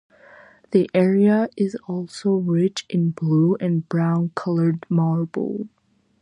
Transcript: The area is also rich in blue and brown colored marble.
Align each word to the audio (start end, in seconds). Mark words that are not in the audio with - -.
The 0.71 0.89
area 0.95 1.47
is 1.55 1.75
also 1.87 2.31
rich 2.37 2.87
in 2.89 3.11
blue 3.11 3.55
and 3.59 3.87
brown 3.87 4.31
colored 4.33 4.83
marble. 4.89 5.67